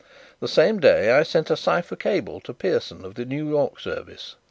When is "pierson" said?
2.55-3.05